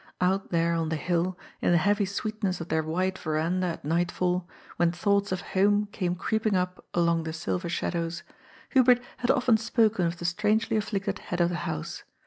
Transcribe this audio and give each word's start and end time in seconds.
Out 0.19 0.49
there, 0.49 0.73
on 0.73 0.89
the 0.89 0.95
hill, 0.95 1.37
in 1.61 1.69
the 1.69 1.77
heavy 1.77 2.05
sweetness 2.05 2.59
of 2.59 2.69
their 2.69 2.81
wide 2.81 3.19
veranda 3.19 3.67
at 3.67 3.85
nightfall, 3.85 4.49
when 4.77 4.91
thoughts 4.91 5.31
of 5.31 5.41
home 5.53 5.89
came 5.91 6.15
creeping 6.15 6.55
up 6.55 6.83
along 6.95 7.21
the 7.21 7.33
silver 7.33 7.69
shadows, 7.69 8.23
Hubert 8.69 8.99
had 9.17 9.29
often 9.29 9.57
spoken 9.57 10.07
of 10.07 10.17
the 10.17 10.25
strangely 10.25 10.75
afflicted 10.75 11.19
head 11.19 11.39
of 11.39 11.49
the 11.49 11.55
house. 11.69 12.01